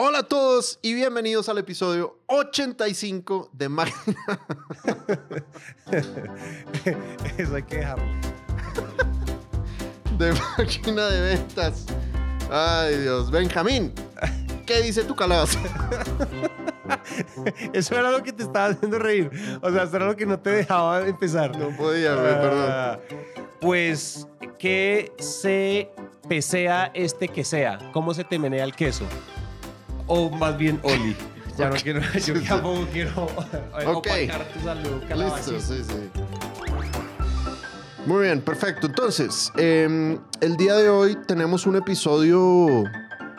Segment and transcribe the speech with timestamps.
[0.00, 4.16] Hola a todos y bienvenidos al episodio 85 de Máquina.
[7.36, 8.04] Eso hay que dejarlo.
[10.18, 11.86] de Máquina de Ventas.
[12.48, 13.92] Ay Dios, Benjamín,
[14.66, 15.58] ¿qué dice tu calabaza?
[17.72, 19.32] Eso era lo que te estaba haciendo reír.
[19.62, 21.58] O sea, eso era lo que no te dejaba empezar.
[21.58, 23.00] No podía, güey, perdón.
[23.60, 24.28] Pues
[24.60, 25.90] que se
[26.28, 27.90] pesea este que sea.
[27.92, 29.04] ¿Cómo se te menea el queso?
[30.08, 31.14] O más bien Oli.
[31.56, 35.54] Ya no quiero, yo tampoco quiero opacar tu salud, calabacín.
[35.56, 36.10] Listo, sí, sí.
[38.06, 38.86] Muy bien, perfecto.
[38.86, 42.84] Entonces, eh, el día de hoy tenemos un episodio.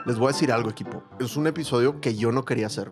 [0.05, 1.03] Les voy a decir algo, equipo.
[1.20, 2.91] Es un episodio que yo no quería hacer.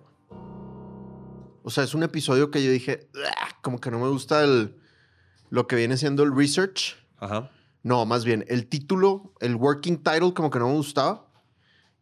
[1.64, 4.78] O sea, es un episodio que yo dije, "Ah", como que no me gusta el,
[5.50, 6.96] lo que viene siendo el research.
[7.20, 7.52] Ajá.
[7.84, 11.27] No, más bien, el título, el working title, como que no me gustaba.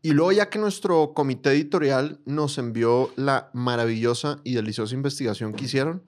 [0.05, 5.65] Y luego, ya que nuestro comité editorial nos envió la maravillosa y deliciosa investigación que
[5.65, 6.03] hicieron,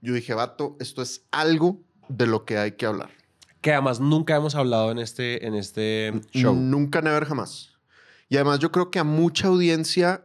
[0.00, 3.10] yo dije, vato, esto es algo de lo que hay que hablar.
[3.62, 6.54] Que además nunca hemos hablado en este, en este show.
[6.54, 7.72] Nunca, never, jamás.
[8.28, 10.24] Y además, yo creo que a mucha audiencia,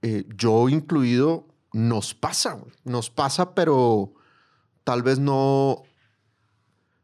[0.00, 2.58] eh, yo incluido, nos pasa.
[2.84, 4.14] Nos pasa, pero
[4.82, 5.82] tal vez no,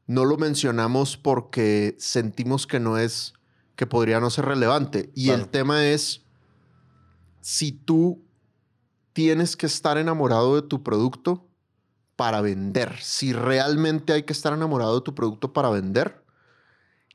[0.06, 3.34] no lo mencionamos porque sentimos que no es,
[3.80, 5.10] que podría no ser relevante.
[5.14, 5.42] Y Claro.
[5.42, 6.26] el tema es,
[7.40, 8.22] si tú
[9.14, 11.48] tienes que estar enamorado de tu producto
[12.14, 16.22] para vender, si realmente hay que estar enamorado de tu producto para vender,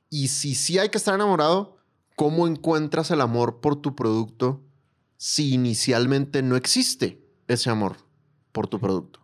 [0.10, 1.78] y si sí hay que estar enamorado,
[2.16, 4.64] ¿cómo encuentras el amor por tu producto
[5.18, 7.98] si inicialmente no existe ese amor
[8.52, 9.20] por tu producto?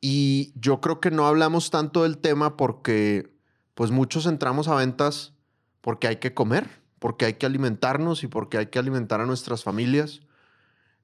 [0.00, 3.32] Y yo creo que no hablamos tanto del tema porque
[3.76, 5.34] pues muchos entramos a ventas
[5.82, 9.62] porque hay que comer, porque hay que alimentarnos y porque hay que alimentar a nuestras
[9.62, 10.22] familias.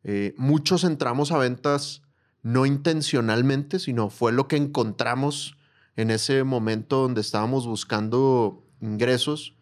[0.05, 2.03] Eh, muchos entramos a ventas
[2.43, 5.59] no intencionalmente, sino fue lo que encontramos
[5.97, 9.57] en ese momento donde estábamos buscando ingresos.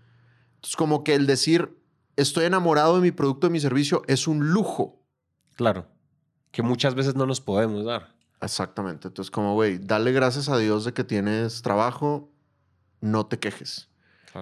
[0.56, 1.76] Entonces, como que el decir,
[2.16, 5.02] estoy enamorado de mi producto, de mi servicio, es un lujo.
[5.54, 5.88] Claro.
[6.50, 8.14] Que muchas veces no nos podemos dar.
[8.42, 9.08] Exactamente.
[9.08, 12.30] Entonces, como, güey, dale gracias a Dios de que tienes trabajo,
[13.00, 13.88] no te quejes.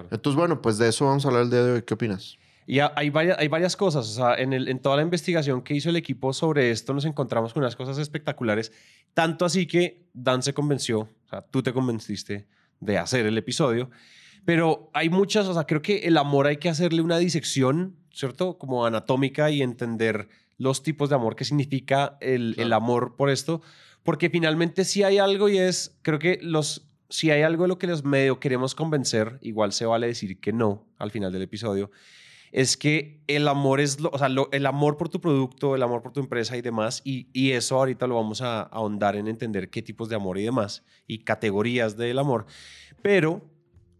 [0.01, 0.07] Claro.
[0.11, 1.81] Entonces, bueno, pues de eso vamos a hablar el día de hoy.
[1.83, 2.37] ¿Qué opinas?
[2.67, 4.07] Y ha- hay varias, hay varias cosas.
[4.09, 7.05] O sea, en, el- en toda la investigación que hizo el equipo sobre esto, nos
[7.05, 8.71] encontramos con unas cosas espectaculares.
[9.13, 12.47] Tanto así que Dan se convenció, o sea, tú te convenciste
[12.79, 13.89] de hacer el episodio.
[14.45, 18.57] Pero hay muchas, o sea, creo que el amor hay que hacerle una disección, ¿cierto?
[18.57, 22.75] Como anatómica y entender los tipos de amor, qué significa el, el Claro.
[22.75, 23.61] amor por esto.
[24.03, 27.77] Porque finalmente sí hay algo y es, creo que los, si hay algo de lo
[27.77, 31.91] que los medio queremos convencer, igual se vale decir que no al final del episodio,
[32.51, 35.83] es que el amor es, lo- o sea, lo- el amor por tu producto, el
[35.83, 39.27] amor por tu empresa y demás, y, y eso ahorita lo vamos a ahondar en
[39.27, 42.45] entender qué tipos de amor y demás, y categorías del amor,
[43.01, 43.41] pero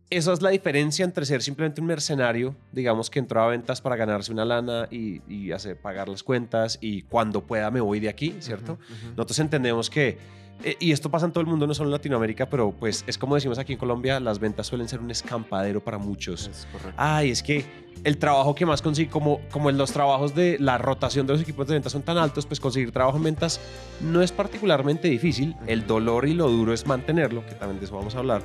[0.10, 3.96] esa es la diferencia entre ser simplemente un mercenario, digamos que entró a ventas para
[3.96, 8.08] ganarse una lana y, y hacer, pagar las cuentas y cuando pueda me voy de
[8.10, 8.78] aquí, ¿cierto?
[9.18, 10.18] Nosotros entendemos que,
[10.64, 13.18] eh, y esto pasa en todo el mundo, no solo en Latinoamérica, pero pues es
[13.18, 16.48] como decimos aquí en Colombia, las ventas suelen ser un escampadero para muchos.
[16.48, 16.94] Es correcto.
[16.98, 17.66] Ay, es que
[18.04, 21.68] el trabajo que más consigo, como, como los trabajos de la rotación de los equipos
[21.68, 23.60] de ventas son tan altos, pues conseguir trabajo en ventas
[24.02, 25.56] no es particularmente difícil.
[25.66, 28.42] El dolor y lo duro es mantenerlo, que también de eso vamos a hablar.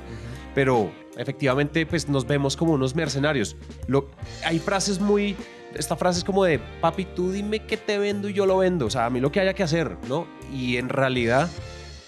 [0.55, 3.55] Pero efectivamente, pues nos vemos como unos mercenarios.
[3.87, 4.09] Lo,
[4.45, 5.35] hay frases muy...
[5.75, 8.87] Esta frase es como de, papi, tú dime qué te vendo y yo lo vendo.
[8.87, 10.27] O sea, a mí lo que haya que hacer, ¿no?
[10.51, 11.49] Y en realidad,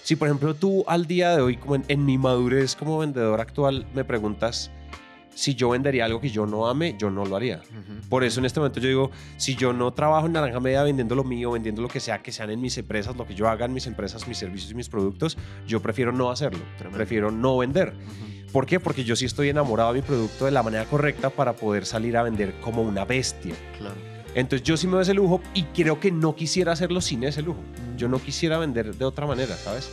[0.04, 3.40] si por ejemplo tú al día de hoy, como en, en mi madurez como vendedor
[3.40, 4.70] actual, me preguntas
[5.34, 7.60] si yo vendería algo que yo no ame, yo no lo haría.
[8.08, 11.14] Por eso en este momento yo digo, si yo no trabajo en Naranja Media vendiendo
[11.14, 13.64] lo mío, vendiendo lo que sea que sean en mis empresas, lo que yo haga
[13.64, 16.60] en mis empresas, mis servicios y mis productos, yo prefiero no hacerlo.
[16.76, 16.96] Tremendo.
[16.96, 17.94] Prefiero no vender.
[18.52, 18.78] ¿Por qué?
[18.78, 22.16] Porque yo sí estoy enamorado de mi producto de la manera correcta para poder salir
[22.16, 23.54] a vender como una bestia.
[23.78, 23.96] Claro.
[24.36, 27.42] Entonces yo sí me doy ese lujo y creo que no quisiera hacerlo sin ese
[27.42, 27.60] lujo.
[27.96, 29.90] Yo no quisiera vender de otra manera, ¿sabes?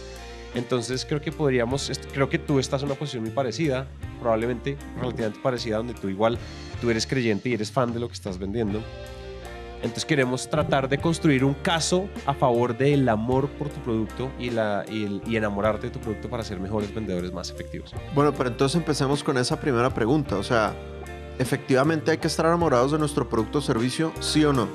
[0.54, 3.88] Entonces creo que podríamos, creo que tú estás en una posición muy parecida,
[4.20, 6.38] probablemente relativamente parecida, donde tú igual,
[6.82, 8.82] tú eres creyente y eres fan de lo que estás vendiendo.
[9.78, 14.50] Entonces queremos tratar de construir un caso a favor del amor por tu producto y,
[14.50, 17.92] y enamorarte de tu producto para ser mejores vendedores más efectivos.
[18.14, 20.38] Bueno, pero entonces empecemos con esa primera pregunta.
[20.38, 20.76] O sea,
[21.40, 24.12] ¿efectivamente hay que estar enamorados de nuestro producto o servicio?
[24.20, 24.68] ¿Sí o no?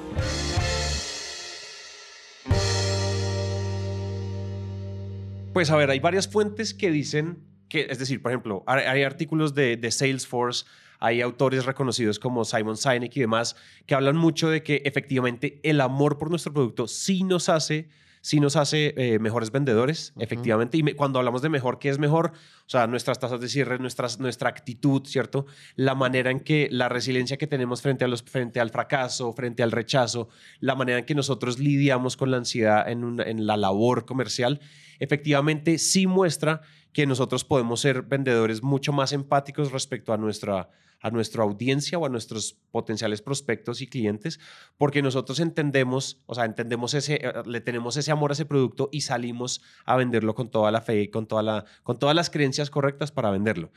[5.57, 7.39] Pues a ver, hay varias fuentes que dicen
[7.71, 10.67] que, es decir, por ejemplo, hay, artículos de, de Salesforce,
[10.99, 13.57] hay autores reconocidos como Simon Sinek y demás
[13.87, 17.89] que hablan mucho de que efectivamente el amor por nuestro producto sí nos hace
[18.27, 20.77] sí nos hace eh, mejores vendedores, efectivamente.
[20.77, 22.33] Y cuando hablamos de mejor, ¿qué es mejor?
[22.35, 25.47] O sea, nuestras tasas de cierre, nuestras, nuestra actitud, ¿cierto?
[25.77, 29.63] La manera en que la resiliencia que tenemos frente, a los, frente al fracaso, frente
[29.63, 30.29] al rechazo,
[30.59, 34.59] la manera en que nosotros lidiamos con la ansiedad en, en la labor comercial,
[34.99, 36.63] efectivamente sí muestra
[36.97, 40.71] que nosotros podemos ser vendedores mucho más empáticos respecto a nuestra
[41.03, 44.41] a nuestra audiencia o a nuestros potenciales prospectos y clientes,
[44.79, 48.89] porque nosotros entendemos, o sea, entendemos ese, eh, le tenemos ese amor a ese producto
[48.91, 52.31] y salimos a venderlo con toda la fe y con, toda la, con todas las
[52.31, 53.73] creencias correctas para venderlo.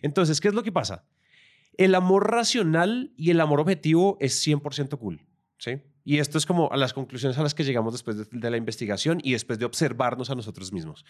[0.00, 1.04] Entonces, ¿qué es lo que pasa?
[1.76, 5.26] El amor racional y el amor objetivo es 100% cool,
[5.58, 5.82] ¿sí?
[6.04, 8.56] Y esto es como a las conclusiones a las que llegamos después de, de, la
[8.56, 11.04] investigación y después de observarnos a nosotros mismos.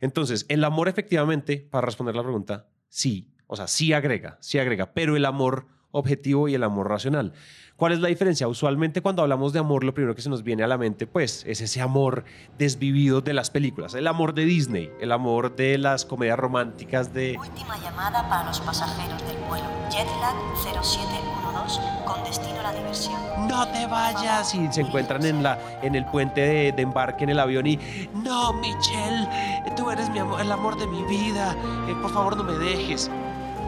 [0.00, 4.94] Entonces, el amor efectivamente, para responder la pregunta, sí, o sea, sí agrega, sí agrega,
[4.94, 7.32] pero el amor objetivo y el amor racional.
[7.76, 8.46] ¿Cuál es la diferencia?
[8.48, 11.44] Usualmente cuando hablamos de amor, lo primero que se nos viene a la mente, pues,
[11.46, 12.24] es ese amor
[12.58, 17.36] desvivido de las películas, el amor de Disney, el amor de las comedias románticas de...
[17.38, 20.34] Última llamada para los pasajeros del vuelo Jetlag
[20.82, 23.20] 0712 con destino a la diversión.
[23.48, 27.30] No te vayas y se encuentran en, la, en el puente de, de embarque en
[27.30, 27.78] el avión y...
[28.22, 29.28] No, Michelle,
[29.76, 31.56] tú eres mi amor, el amor de mi vida,
[31.88, 33.10] eh, por favor no me dejes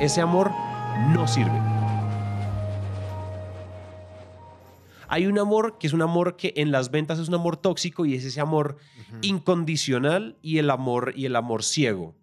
[0.01, 0.51] ese amor
[1.09, 1.74] no sirve.
[5.15, 8.05] Hay un amor que es un amor que en las ventas es un amor tóxico
[8.05, 8.79] y es ese amor
[9.23, 12.17] incondicional y el amor y el amor ciego.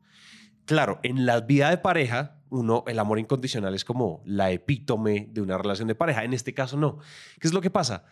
[0.65, 5.39] Claro, en la vida de pareja, uno, el amor incondicional es como la epítome de
[5.39, 6.25] una relación de pareja.
[6.25, 6.97] En este caso, no.
[7.39, 8.03] ¿Qué es lo que pasa?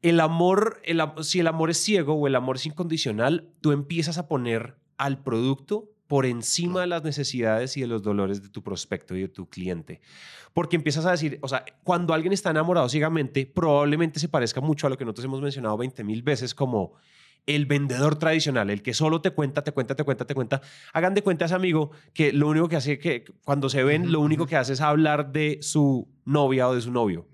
[0.00, 0.80] El amor,
[1.20, 5.22] si el amor es ciego o el amor es incondicional, tú empiezas a poner al
[5.22, 9.28] producto por encima de las necesidades y de los dolores de tu prospecto y de
[9.28, 10.00] tu cliente.
[10.52, 14.86] Porque empiezas a decir, o sea, cuando alguien está enamorado ciegamente, probablemente se parezca mucho
[14.86, 16.94] a lo que nosotros hemos mencionado 20 mil veces como
[17.46, 20.62] el vendedor tradicional, el que solo te cuenta, te cuenta, te cuenta, te cuenta.
[20.92, 24.10] Hagan de cuenta a ese amigo que lo único que hace que cuando se ven,
[24.10, 27.26] lo único que hace es hablar de su novia o de su novio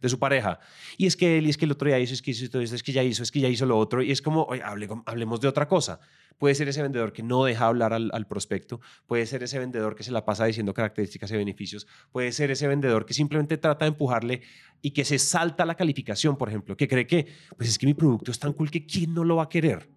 [0.00, 0.58] de su pareja.
[0.96, 2.82] Y es que él, y es que el otro día hizo, es que hizo, es
[2.82, 4.02] que ya hizo, es que ya hizo lo otro.
[4.02, 6.00] Y es como, oye, hablemos de otra cosa.
[6.38, 10.02] Puede ser ese vendedor que no deja hablar al, prospecto, puede ser ese vendedor que
[10.02, 13.90] se la pasa diciendo características y beneficios, puede ser ese vendedor que simplemente trata de
[13.90, 14.40] empujarle
[14.80, 17.26] y que se salta la calificación, por ejemplo, que cree que,
[17.58, 19.90] pues es que mi producto es tan cool que ¿quién no lo va a querer?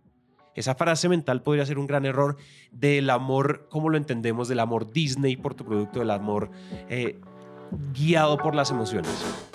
[0.54, 2.36] Esa frase mental podría ser un gran error
[2.72, 6.52] del amor, como lo entendemos, del amor Disney por tu producto, del amor
[6.90, 7.22] eh,
[7.94, 9.53] guiado por las emociones.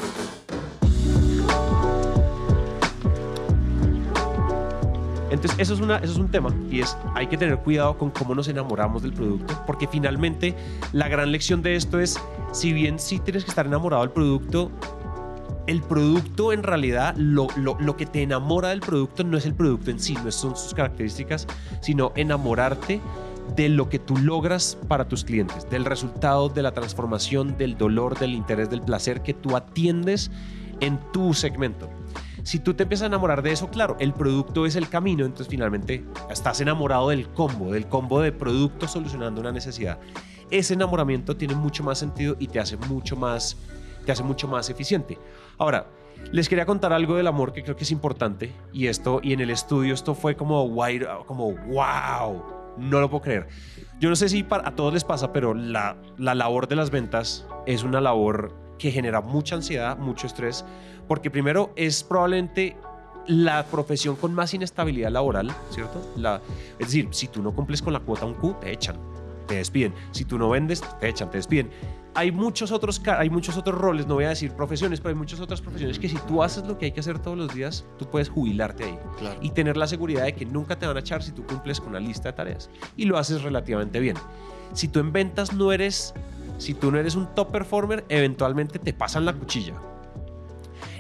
[5.31, 8.11] Entonces, eso es, una, eso es un tema y es, hay que tener cuidado con
[8.11, 10.55] cómo nos enamoramos del producto, porque finalmente
[10.93, 12.19] la gran lección de esto es,
[12.53, 14.71] si bien sí tienes que estar enamorado del producto,
[15.67, 19.53] el producto en realidad, lo, lo, lo, que te enamora del producto no es el
[19.53, 21.47] producto en sí, no son sus características,
[21.83, 23.03] sino enamorarte
[23.55, 28.19] de lo que tú logras para tus clientes, del resultado, de la transformación, del dolor,
[28.19, 30.31] del interés, del placer que tú atiendes
[30.81, 31.91] en tu segmento.
[32.49, 35.49] Si tú te empiezas a enamorar de eso, claro, el producto es el camino, entonces
[35.49, 39.99] finalmente estás enamorado del combo, del combo de producto solucionando una necesidad.
[40.51, 43.59] Ese enamoramiento tiene mucho más sentido y te hace mucho más,
[44.07, 45.19] te hace mucho más eficiente.
[45.59, 45.89] Ahora,
[46.33, 49.41] les quería contar algo del amor que creo que es importante y esto y en
[49.41, 50.75] el estudio esto fue como
[51.27, 52.43] como wow,
[52.79, 53.49] no lo puedo creer.
[54.01, 57.47] Yo no sé si a todos les pasa, pero la, la labor de las ventas
[57.67, 60.65] es una labor que genera mucha ansiedad, mucho estrés,
[61.09, 62.77] porque primero es probablemente
[63.27, 66.01] la profesión con más inestabilidad laboral, ¿cierto?
[66.17, 66.41] La,
[66.79, 68.97] es decir, si tú no cumples con la cuota un Q, te echan,
[69.47, 69.93] te despiden.
[70.13, 71.71] Si tú no vendes, te echan, te despiden.
[72.15, 75.41] Hay muchos otros, hay muchos otros roles, no voy a decir profesiones, pero hay muchas
[75.41, 78.09] otras profesiones que si tú haces lo que hay que hacer todos los días, tú
[78.09, 78.99] puedes jubilarte ahí
[79.43, 81.91] y tener la seguridad de que nunca te van a echar si tú cumples con
[81.91, 84.17] una lista de tareas y lo haces relativamente bien.
[84.73, 86.15] Si tú en ventas no eres
[86.59, 89.75] si tú no eres un top performer, eventualmente te pasan la cuchilla.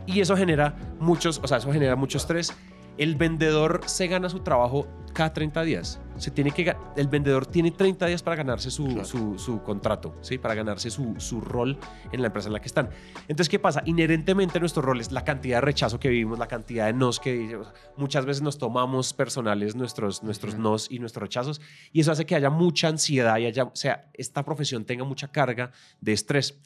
[0.08, 2.56] Y eso genera muchos, o sea, eso genera mucho estrés.
[2.96, 6.00] El vendedor se gana su trabajo cada 30 días.
[6.16, 10.38] Se tiene que, el vendedor tiene 30 días para ganarse su, su, contrato, ¿sí?
[10.38, 11.78] para ganarse su, su, rol
[12.10, 12.88] en la empresa en la que están.
[13.28, 13.82] Entonces, ¿qué pasa?
[13.84, 17.60] Inherentemente nuestros roles, la cantidad de rechazo que vivimos, la cantidad de nos que
[17.98, 21.60] muchas veces nos tomamos personales nuestros, nuestros nos y nuestros rechazos,
[21.92, 25.28] y eso hace que haya mucha ansiedad y haya, o sea, esta profesión tenga mucha
[25.28, 26.58] carga de estrés.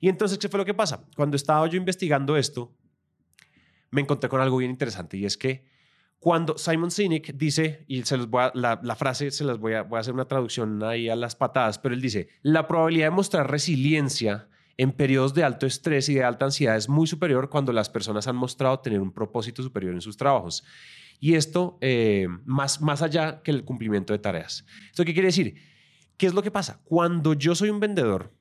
[0.00, 1.04] Y entonces, ¿qué fue lo que pasa?
[1.16, 2.72] Cuando estaba yo investigando esto,
[3.90, 5.64] me encontré con algo bien interesante y es que
[6.18, 9.98] cuando Simon Sinek dice, y se los voy la, frase se las voy a, voy
[9.98, 13.48] a hacer una traducción ahí a las patadas, pero él dice, la probabilidad de mostrar
[13.48, 17.88] resiliencia en periodos de alto estrés y de alta ansiedad es muy superior cuando las
[17.88, 20.64] personas han mostrado tener un propósito superior en sus trabajos.
[21.20, 24.64] Y esto eh, más, más allá que el cumplimiento de tareas.
[24.90, 25.56] ¿Esto qué quiere decir?
[26.16, 26.80] ¿Qué es lo que pasa?
[26.84, 28.32] Cuando yo soy un vendedor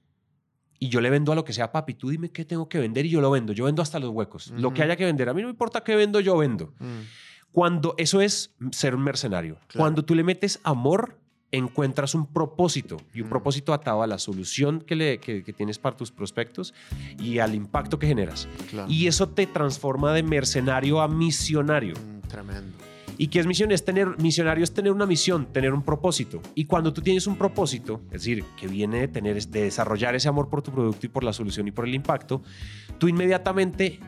[0.79, 3.05] y yo le vendo a lo que sea, papi, tú dime qué tengo que vender
[3.05, 3.51] y yo lo vendo.
[3.53, 4.51] Yo vendo hasta los huecos.
[4.51, 6.73] Lo que haya que vender, a mí no me importa qué vendo, yo vendo.
[6.79, 7.01] Mm,
[7.51, 9.55] Cuando eso es ser un mercenario.
[9.67, 9.79] Claro.
[9.83, 11.17] Cuando tú le metes amor,
[11.51, 13.29] encuentras un propósito y un Mm.
[13.29, 16.73] propósito atado a la solución que, le, que, que tienes para tus prospectos
[17.19, 18.47] y al impacto que generas.
[18.69, 18.91] claro.
[18.91, 21.95] Y eso te transforma de mercenario a misionario.
[21.95, 22.77] Mm, tremendo.
[23.17, 23.71] ¿Y qué es misión?
[23.71, 26.41] Es tener, misionario es tener una misión, tener un propósito.
[26.55, 30.27] Y cuando tú tienes un propósito, es decir, que viene de, tener, de desarrollar ese
[30.29, 32.43] amor por tu producto y por la solución y por el impacto,
[32.99, 33.99] tú inmediatamente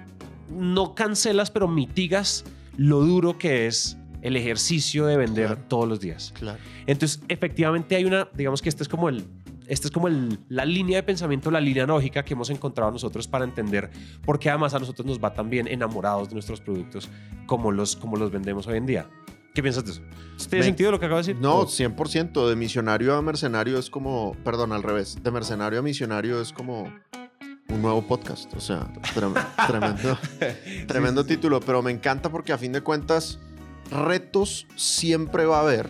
[0.51, 2.45] no cancelas, pero mitigas
[2.77, 5.61] lo duro que es el ejercicio de vender Claro.
[5.67, 6.33] todos los días.
[6.37, 6.59] Claro.
[6.87, 9.23] Entonces, efectivamente hay una, digamos que este es como el,
[9.69, 13.27] este es como el- la línea de pensamiento, la línea lógica que hemos encontrado nosotros
[13.27, 13.89] para entender
[14.25, 17.07] por qué además a nosotros nos va tan bien enamorados de nuestros productos
[17.45, 19.09] como los, como los vendemos hoy en día.
[19.53, 20.01] ¿Qué piensas de eso?
[20.49, 21.41] ¿Tiene Me- sentido lo que acabo de decir?
[21.41, 22.47] No, ¿O- 100%.
[22.47, 25.17] De misionario a mercenario es como, perdón, al revés.
[25.23, 26.83] De mercenario a misionario es como
[27.69, 28.53] un nuevo podcast.
[28.55, 29.33] O sea, trem-
[29.67, 30.17] tremendo,
[30.87, 31.59] tremendo título.
[31.59, 33.39] Pero me encanta porque a fin de cuentas,
[33.91, 35.89] retos siempre va a haber.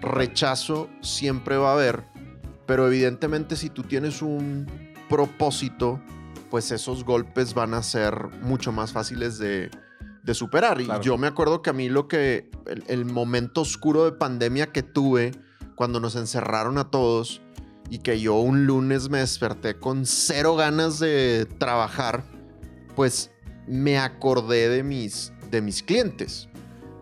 [0.00, 2.04] Rechazo siempre va a haber.
[2.72, 4.66] Pero evidentemente si tú tienes un
[5.10, 6.00] propósito,
[6.50, 9.70] pues esos golpes van a ser mucho más fáciles de,
[10.22, 10.80] de superar.
[10.80, 14.68] Y yo me acuerdo que a mí lo que, el, el momento oscuro de pandemia
[14.72, 15.32] que tuve,
[15.74, 17.42] cuando nos encerraron a todos
[17.90, 22.24] y que yo un lunes me desperté con cero ganas de trabajar,
[22.96, 23.32] pues
[23.66, 26.48] me acordé de mis, de mis clientes.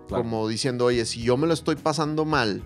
[0.09, 0.25] Claro.
[0.25, 2.65] Como diciendo, oye, si yo me lo estoy pasando mal,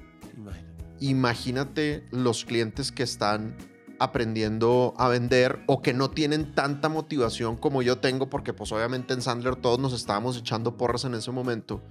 [1.04, 2.06] Imagínate.
[2.10, 3.56] los clientes que están
[3.98, 9.12] aprendiendo a vender o que no tienen tanta motivación como yo tengo, porque pues obviamente
[9.12, 11.82] en Sandler todos nos estábamos echando porras en ese momento.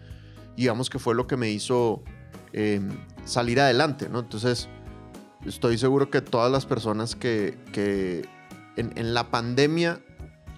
[0.55, 2.03] Y digamos que fue lo que me hizo
[2.53, 2.81] eh,
[3.23, 4.19] salir adelante, ¿no?
[4.19, 4.67] Entonces,
[5.45, 8.27] estoy seguro que todas las personas que, que
[8.77, 10.01] en, en la pandemia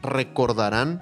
[0.02, 1.02] recordarán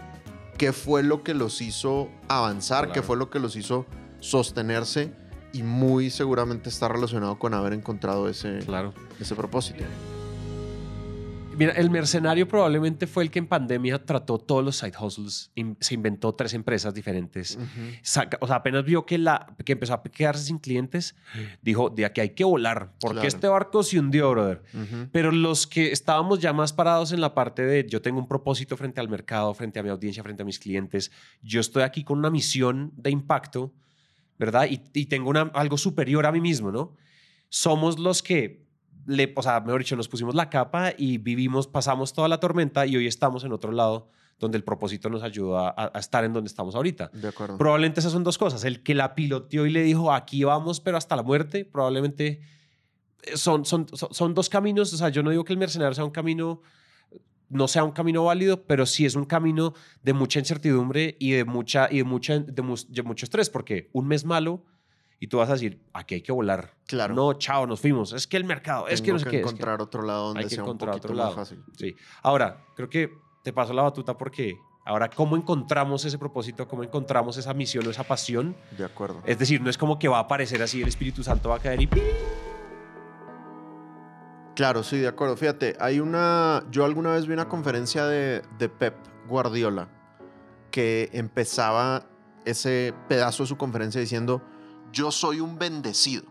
[0.57, 3.85] qué fue lo que los hizo avanzar, qué fue lo que los hizo
[4.19, 5.13] sostenerse
[5.53, 8.93] y muy seguramente está relacionado con haber encontrado ese, Claro.
[9.19, 9.83] ese propósito.
[11.55, 15.93] Mira, el mercenario probablemente fue el que en pandemia trató todos los side hustles, se
[15.93, 17.59] inventó tres empresas diferentes.
[18.01, 21.15] Saca- o sea, apenas vio que, la, que empezó a quedarse sin clientes,
[21.61, 23.27] dijo, de aquí hay que volar, porque Claro.
[23.27, 24.63] este barco se hundió, brother.
[24.73, 25.09] Ujú.
[25.11, 28.75] Pero los que estábamos ya más parados en la parte de yo tengo un propósito
[28.75, 31.11] frente al mercado, frente a mi audiencia, frente a mis clientes,
[31.43, 33.71] yo estoy aquí con una misión de impacto,
[34.45, 34.67] ¿verdad?
[34.69, 36.95] Y, y tengo una- algo superior a mí mismo, ¿no?
[37.49, 38.65] Somos los que,
[39.05, 42.85] le, o sea, mejor dicho, nos pusimos la capa y vivimos, pasamos toda la tormenta
[42.85, 44.09] y hoy estamos en otro lado
[44.39, 47.11] donde el propósito nos ayuda a, a estar en donde estamos ahorita.
[47.13, 47.57] De acuerdo.
[47.57, 48.63] Probablemente esas son dos cosas.
[48.65, 52.41] El que la piloteó y le dijo, aquí vamos, pero hasta la muerte, probablemente
[53.23, 54.91] eh, son, son, son, son dos caminos.
[54.93, 56.61] O sea, yo no digo que el mercenario sea un camino,
[57.53, 61.45] no sea un camino válido, pero sí es un camino de mucha incertidumbre y de,
[61.45, 64.63] mucha, y de, mucha, de, mu- de mucho estrés, porque un mes malo
[65.19, 66.73] y tú vas a decir, aquí hay que volar.
[66.85, 67.15] Claro.
[67.15, 68.11] No, chao, nos fuimos.
[68.11, 70.55] Es que el mercado, es que no sé que- encontrar otro lado donde hay que
[70.55, 71.35] sea un poquito otro más lado.
[71.35, 71.63] fácil.
[71.77, 71.95] Sí.
[72.21, 73.09] Ahora, creo que
[73.43, 74.55] te paso la batuta porque
[74.85, 76.67] ahora, ¿cómo encontramos ese propósito?
[76.67, 78.53] ¿Cómo encontramos esa misión o esa pasión?
[78.77, 79.21] De acuerdo.
[79.25, 81.59] Es decir, no es como que va a aparecer así, el Espíritu Santo va a
[81.59, 82.01] caer y ¡pi!
[84.55, 85.35] Claro, sí, de acuerdo.
[85.35, 86.63] Fíjate, hay una.
[86.69, 88.95] Yo alguna vez vi una conferencia de, de Pep
[89.27, 89.89] Guardiola
[90.69, 92.05] que empezaba
[92.45, 94.43] ese pedazo de su conferencia diciendo:
[94.91, 96.25] Yo soy un bendecido.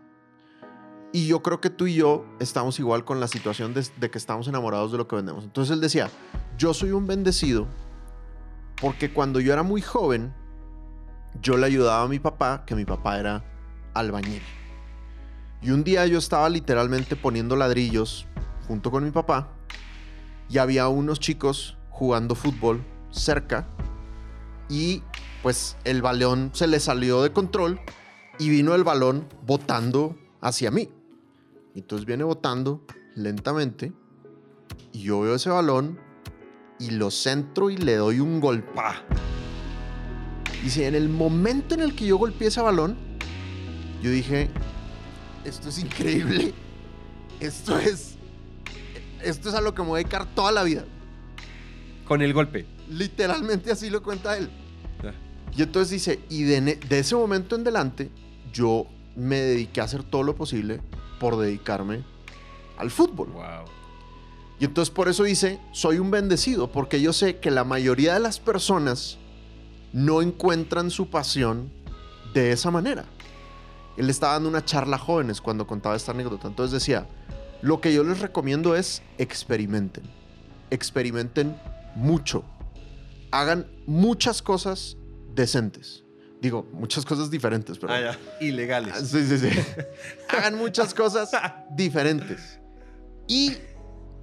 [1.14, 4.16] Y yo creo que tú y yo estamos igual con la situación de, de que
[4.16, 5.44] estamos enamorados de lo que vendemos.
[5.44, 6.08] Entonces él decía:
[6.56, 7.66] Yo soy un bendecido
[8.80, 10.32] porque cuando yo era muy joven,
[11.40, 13.44] yo le ayudaba a mi papá, que mi papá era
[13.94, 14.42] albañil.
[15.62, 18.26] Y un día yo estaba literalmente poniendo ladrillos
[18.66, 19.48] junto con mi papá
[20.48, 23.66] y había unos chicos jugando fútbol cerca
[24.68, 25.02] y
[25.42, 27.80] pues el balón se le salió de control
[28.38, 30.88] y vino el balón botando hacia mí.
[31.74, 33.92] Entonces viene botando lentamente
[34.92, 35.98] y yo veo ese balón
[36.78, 38.72] y lo centro y le doy un golpe.
[38.74, 39.02] ¡Pah!
[40.62, 42.96] Dice, en el momento en el que yo golpeé ese balón,
[44.00, 44.50] yo dije,
[45.44, 46.54] esto es increíble.
[47.40, 48.16] Esto es,
[49.22, 50.84] esto es a lo que me voy a dedicar toda la vida.
[52.06, 52.66] Con el golpe.
[52.88, 54.48] Literalmente así lo cuenta él.
[55.02, 55.14] Ya.
[55.56, 58.10] Y entonces dice, y de ese momento en adelante,
[58.52, 60.80] yo me dediqué a hacer todo lo posible
[61.18, 62.04] por dedicarme
[62.78, 63.28] al fútbol.
[63.28, 63.64] Wow.
[64.60, 68.20] Y entonces por eso dice, soy un bendecido, porque yo sé que la mayoría de
[68.20, 69.18] las personas
[69.92, 71.72] no encuentran su pasión
[72.32, 73.04] de esa manera.
[73.96, 76.48] Él estaba dando una charla a jóvenes cuando contaba esta anécdota.
[76.48, 77.06] Entonces decía,
[77.60, 80.04] lo que yo les recomiendo es experimenten.
[80.70, 81.56] Experimenten
[81.94, 82.44] mucho.
[83.30, 84.96] Hagan muchas cosas
[85.34, 86.04] decentes.
[86.40, 87.92] Digo, muchas cosas diferentes, pero...
[87.92, 88.18] Ah, ya.
[88.44, 89.08] Ilegales.
[89.08, 89.48] Sí, sí, sí.
[90.28, 91.30] Hagan muchas cosas
[91.70, 92.58] diferentes.
[93.28, 93.52] Y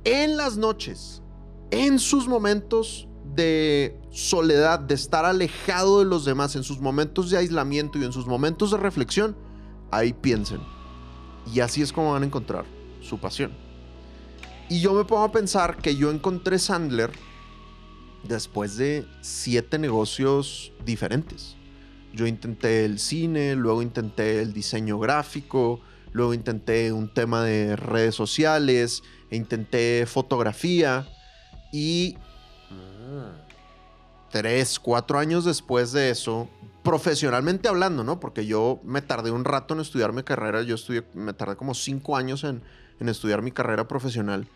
[0.03, 1.21] en las noches,
[1.71, 7.37] en sus momentos de soledad, de estar alejado de los demás, en sus momentos de
[7.37, 9.37] aislamiento y en sus momentos de reflexión,
[9.91, 10.61] ahí piensen.
[11.53, 12.65] Y así es como van a encontrar
[13.01, 13.51] su pasión.
[14.69, 17.11] Y yo me pongo a pensar que yo encontré Sandler
[18.23, 21.55] después de siete negocios diferentes.
[22.13, 25.79] Yo intenté el cine, luego intenté el diseño gráfico,
[26.11, 31.07] luego intenté un tema de redes sociales, e intenté fotografía
[31.71, 32.17] y
[34.29, 36.49] tres, cuatro años después de eso,
[36.83, 38.19] profesionalmente hablando, ¿no?
[38.19, 41.73] Porque yo me tardé un rato en estudiar mi carrera, yo estudié, me tardé como
[41.73, 42.61] cinco años en,
[42.99, 44.47] en estudiar mi carrera profesional.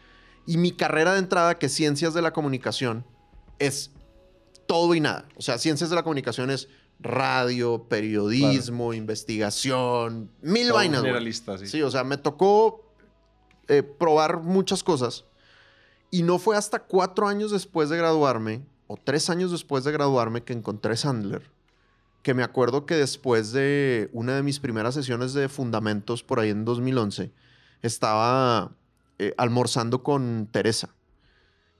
[0.46, 3.06] Y mi carrera de entrada, que es Ciencias de la Comunicación,
[3.60, 3.92] es
[4.68, 5.26] todo y nada.
[5.38, 6.68] O sea, Ciencias de la Comunicación es
[7.00, 11.02] radio, periodismo, investigación, mil Todo vainas.
[11.02, 11.68] generalista, sí.
[11.68, 12.94] Sí, o sea, me tocó
[13.68, 15.26] eh, probar muchas cosas.
[16.12, 20.44] Y no fue hasta cuatro años después de graduarme, o tres años después de graduarme,
[20.44, 21.52] que encontré Sandler.
[22.24, 26.50] Que me acuerdo que después de una de mis primeras sesiones de fundamentos, por ahí
[26.50, 27.32] en 2011,
[27.84, 28.76] estaba
[29.20, 30.96] eh, almorzando con Teresa.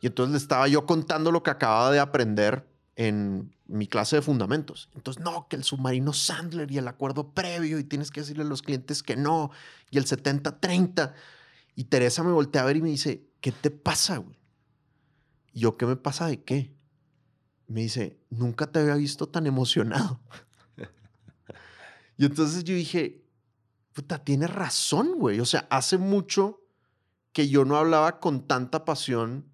[0.02, 4.22] Y entonces le estaba yo contando lo que acababa de aprender en mi clase de
[4.22, 4.90] fundamentos.
[4.94, 8.48] Entonces, no, que el submarino Sandler y el acuerdo previo y tienes que decirle a
[8.48, 9.50] los clientes que no
[9.90, 11.14] y el 70-30.
[11.76, 14.24] Y Teresa me voltea a ver y me dice, ¿qué te pasa,
[15.54, 16.74] yo, ¿qué me pasa de qué?
[17.68, 20.20] Me dice, nunca te había visto tan emocionado.
[22.18, 23.24] y entonces yo dije,
[23.94, 25.40] puta, tienes razón, güey.
[25.40, 26.62] O sea, hace mucho
[27.32, 29.46] que yo no hablaba con tanta pasión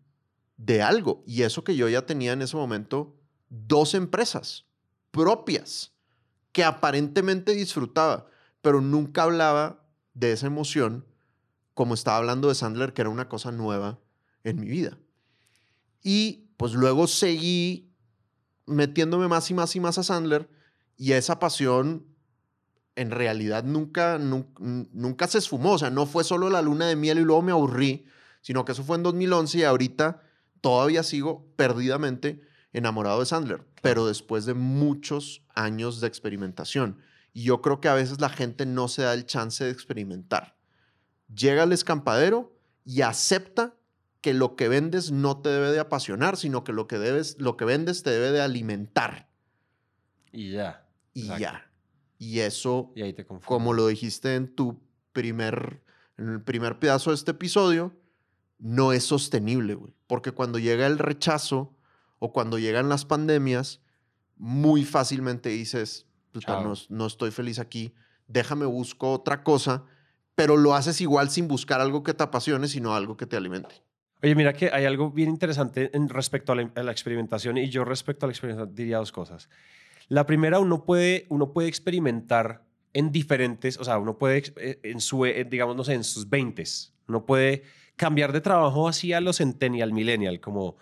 [0.58, 1.24] de algo.
[1.26, 3.16] Y eso que yo ya tenía en ese momento
[3.50, 4.66] dos empresas
[5.12, 5.94] propias
[6.52, 8.28] que aparentemente disfrutaba,
[8.62, 11.06] pero nunca hablaba de esa emoción
[11.74, 14.00] como estaba hablando de Sandler, que era una cosa nueva
[14.44, 14.98] en mi vida.
[16.04, 17.89] Y pues luego seguí
[18.70, 20.50] metiéndome más y más y más a Sandler
[20.98, 22.06] y esa pasión
[22.96, 25.74] en realidad nunca, nun- nunca, se esfumó.
[25.74, 28.06] O sea, no fue solo la luna de miel y luego me aburrí,
[28.42, 30.22] sino que eso fue en 2011 y ahorita
[30.62, 32.42] todavía sigo perdidamente
[32.74, 37.00] enamorado de Sandler, pero después de muchos años de experimentación.
[37.34, 40.58] Y yo creo que a veces la gente no se da el chance de experimentar.
[41.34, 42.54] Llega al escampadero
[42.84, 43.76] y acepta
[44.22, 47.56] que lo que vendes no te debe de apasionar, sino que lo que, debes, lo
[47.58, 49.30] que vendes te debe de alimentar.
[50.32, 50.88] Y ya.
[51.14, 51.42] Y Exacto.
[51.42, 51.72] ya.
[52.18, 53.48] Y eso, Y ahí te confundes.
[53.48, 54.82] como lo dijiste en tu
[55.14, 55.82] primer,
[56.18, 57.96] en el primer pedazo de este episodio,
[58.58, 59.96] no es sostenible, güey.
[60.06, 61.74] Porque cuando llega el rechazo
[62.20, 63.82] o cuando llegan las pandemias,
[64.36, 66.64] muy fácilmente dices, "Puta, Chao.
[66.64, 67.94] no, no estoy feliz aquí,
[68.28, 69.86] déjame busco otra cosa,
[70.36, 73.82] pero lo haces igual sin buscar algo que te apasione, sino algo que te alimente.
[74.22, 77.70] Oye, mira que hay algo bien interesante en respecto a la, a la experimentación y
[77.70, 79.50] yo respecto a la experimentación diría dos cosas.
[80.10, 85.00] La primera, uno puede, uno puede experimentar en diferentes, o sea, uno puede, eh, en
[85.00, 86.64] su, eh, digamos, no sé, en sus 20
[87.08, 87.64] uno puede
[87.96, 90.78] cambiar de trabajo así a los centennial, millennial, como,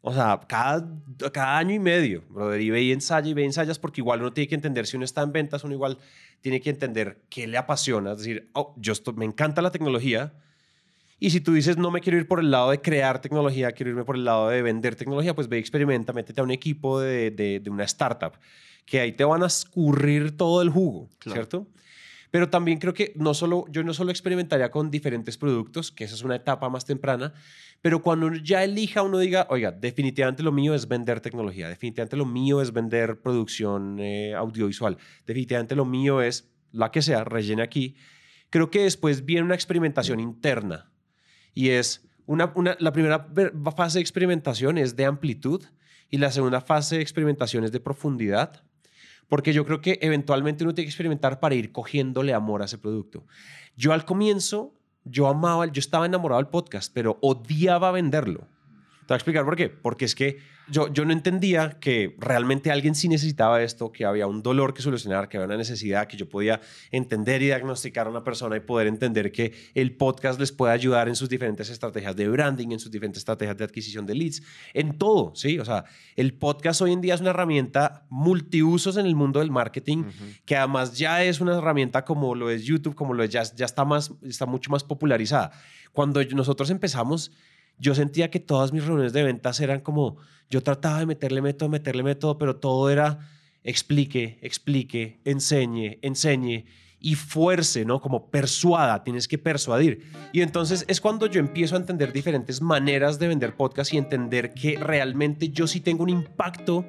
[0.00, 0.88] o sea, cada,
[1.32, 4.20] cada año y medio, brother, y ve y ensaya y ve y ensayas porque igual
[4.20, 5.98] uno tiene que entender si uno está en ventas, uno igual
[6.40, 10.34] tiene que entender qué le apasiona, es decir, oh, yo esto, me encanta la tecnología,
[11.26, 13.90] y si tú dices, no me quiero ir por el lado de crear tecnología, quiero
[13.90, 17.30] irme por el lado de vender tecnología, pues ve experimenta, métete a un equipo de,
[17.30, 18.32] de- de una startup,
[18.84, 21.34] que ahí te van a escurrir todo el jugo, Claro.
[21.36, 21.68] ¿cierto?
[22.30, 26.14] Pero también creo que no solo, yo no solo experimentaría con diferentes productos, que esa
[26.14, 27.34] es una etapa más temprana,
[27.82, 32.16] pero cuando uno ya elija, uno diga, oiga, definitivamente lo mío es vender tecnología, definitivamente
[32.16, 37.62] lo mío es vender producción eh, audiovisual, definitivamente lo mío es la que sea, rellene
[37.62, 37.96] aquí.
[38.48, 40.91] Creo que después viene una experimentación interna
[41.54, 43.28] y es una, la primera
[43.76, 45.64] fase de experimentación es de amplitud
[46.08, 48.62] y la segunda fase de experimentación es de profundidad.
[49.28, 52.76] Porque yo creo que eventualmente uno tiene que experimentar para ir cogiéndole amor a ese
[52.76, 53.24] producto.
[53.76, 58.46] Yo al comienzo, yo amaba, yo estaba enamorado del podcast, pero odiaba venderlo.
[59.02, 59.68] Te voy a explicar por qué.
[59.68, 60.38] Porque es que
[60.68, 64.80] yo, yo no entendía que realmente alguien sí necesitaba esto, que había un dolor que
[64.80, 66.60] solucionar, que había una necesidad, que yo podía
[66.90, 71.08] entender y diagnosticar a una persona y poder entender que el podcast les puede ayudar
[71.08, 74.96] en sus diferentes estrategias de branding, en sus diferentes estrategias de adquisición de leads, en
[74.98, 75.58] todo, ¿sí?
[75.58, 75.84] O sea,
[76.16, 80.04] el podcast hoy en día es una herramienta multiusos en el mundo del marketing,
[80.44, 83.66] que además ya es una herramienta como lo es YouTube, como lo es, ya, ya
[83.66, 85.50] está, más, está mucho más popularizada.
[85.92, 87.32] Cuando nosotros empezamos
[87.78, 90.16] yo sentía que todas mis reuniones de ventas eran como,
[90.50, 93.18] yo trataba de meterle método, meterle método, pero todo era
[93.64, 96.64] explique, explique, enseñe, enseñe
[97.00, 98.00] y fuerce, ¿no?
[98.00, 100.08] Como persuada, tienes que persuadir.
[100.32, 104.54] Y entonces es cuando yo empiezo a entender diferentes maneras de vender podcast y entender
[104.54, 106.84] que realmente yo sí tengo un impacto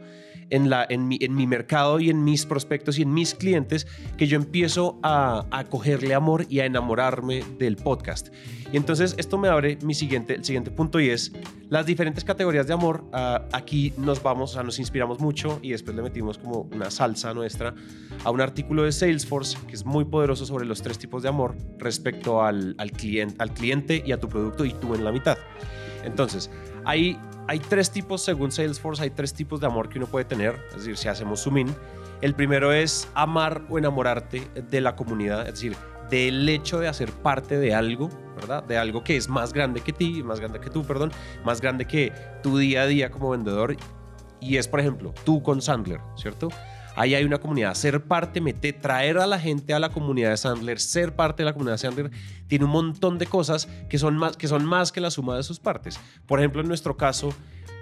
[0.54, 3.88] en, mi, mercado y en mis prospectos y en mis clientes
[4.18, 8.30] que yo empiezo a, cogerle amor y a enamorarme del podcast.
[8.72, 11.32] Y entonces esto me abre mi siguiente, el siguiente punto y es
[11.70, 13.06] las diferentes categorías de amor.
[13.14, 16.92] Uh, aquí nos vamos, o sea, nos inspiramos mucho y después le metimos como una
[16.92, 17.74] salsa nuestra
[18.24, 21.56] a un artículo de Salesforce que es muy poderoso sobre los tres tipos de amor
[21.78, 22.92] respecto al, al,
[23.38, 25.38] al cliente y a tu producto y tú en la mitad.
[26.04, 26.50] Entonces,
[26.86, 30.60] hay, hay tres tipos, según Salesforce, hay tres tipos de amor que uno puede tener.
[30.70, 31.76] Es decir, si hacemos zoom in,
[32.22, 35.76] el primero es amar o enamorarte de la comunidad, es decir,
[36.10, 38.64] del hecho de hacer parte de algo, ¿verdad?
[38.64, 41.12] De algo que es más grande que ti, más grande que tú, perdón,
[41.44, 43.76] más grande que tu día a día como vendedor.
[44.40, 46.50] Y es, por ejemplo, tú con Sandler, ¿cierto?
[46.96, 47.74] Ahí hay una comunidad.
[47.74, 51.46] Ser parte, meter, traer a la gente a la comunidad de Sandler, ser parte de
[51.46, 52.12] la comunidad de Sandler,
[52.48, 55.44] tiene un montón de cosas que son más que, son más que la suma de
[55.44, 56.00] sus partes.
[56.28, 57.34] Por ejemplo, en nuestro caso,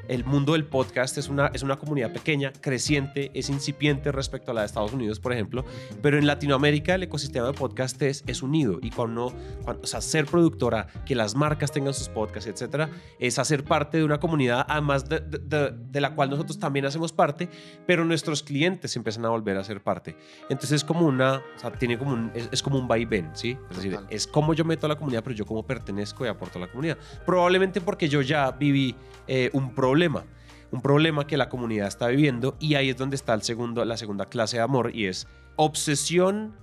[0.08, 4.54] el mundo del podcast es una, es una comunidad pequeña, creciente, es incipiente respecto a
[4.54, 5.66] la de Estados Unidos, por ejemplo,
[6.02, 9.34] pero en Latinoamérica el ecosistema de podcast es, es unido y cuando,
[9.64, 13.98] cuando, o sea, ser productora, que las marcas tengan sus podcasts, etcétera, es hacer parte
[13.98, 17.50] de una comunidad, además de, de, de, la cual nosotros también hacemos parte,
[17.86, 20.16] pero nuestros clientes empiezan a volver a ser parte.
[20.50, 23.58] Entonces es como una, o sea, tiene como un, es, es como un vaivén, ¿sí?
[23.70, 24.08] Es decir, Total.
[24.10, 26.68] es como yo meto a la comunidad, pero yo como pertenezco y aporto a la
[26.68, 26.98] comunidad.
[27.26, 28.96] Probablemente porque yo ya viví
[29.28, 29.74] eh, un
[30.72, 33.98] un problema que la comunidad está viviendo y ahí es donde está el segundo, la
[33.98, 35.28] segunda clase de amor y es
[35.58, 36.56] obsesión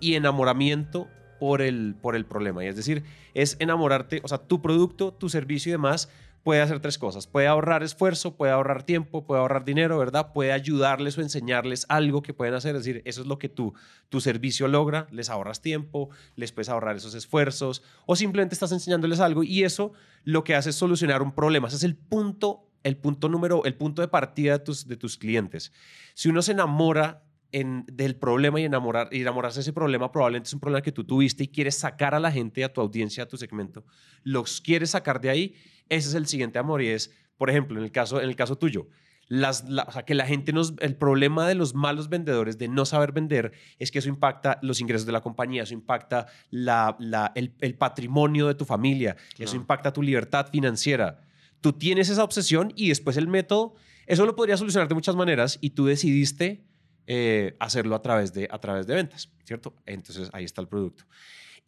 [0.00, 2.64] y enamoramiento por el, por el problema.
[2.64, 6.08] Y es decir, es enamorarte, o sea, tu producto, tu servicio y demás
[6.42, 7.26] puede hacer tres cosas.
[7.26, 10.32] Puede ahorrar esfuerzo, puede ahorrar tiempo, puede ahorrar dinero, ¿verdad?
[10.32, 12.76] Puede ayudarles o enseñarles algo que pueden hacer.
[12.76, 13.74] Es decir, eso es lo que tu,
[14.08, 15.06] tu servicio logra.
[15.10, 19.92] Les ahorras tiempo, les puedes ahorrar esos esfuerzos o simplemente estás enseñándoles algo y eso
[20.24, 21.68] lo que hace es solucionar un problema.
[21.68, 25.16] Ese es el punto el punto número, el punto de partida de tus, de tus
[25.16, 25.72] clientes.
[26.14, 30.48] Si uno se enamora en, del problema y, enamorar, y enamorarse de ese problema, probablemente
[30.48, 33.24] es un problema que tú tuviste y quieres sacar a la gente, a tu audiencia,
[33.24, 33.84] a tu segmento,
[34.22, 35.54] los quieres sacar de ahí,
[35.88, 38.56] ese es el siguiente amor y es, por ejemplo, en el caso, en el caso
[38.56, 38.88] tuyo,
[39.28, 42.66] las, la, o sea, que la gente nos, el problema de los malos vendedores de
[42.66, 46.96] no saber vender es que eso impacta los ingresos de la compañía, eso impacta la,
[46.98, 49.48] la, el, el, patrimonio de tu familia, claro.
[49.48, 51.20] eso impacta tu libertad financiera
[51.60, 53.74] tú tienes esa obsesión y después el método,
[54.06, 56.64] eso lo podría solucionar de muchas maneras y tú decidiste
[57.06, 59.74] eh, hacerlo a través, de, a través de ventas, ¿cierto?
[59.86, 61.04] Entonces ahí está el producto.